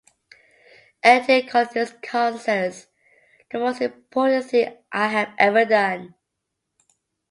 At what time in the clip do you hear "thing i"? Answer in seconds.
4.49-5.05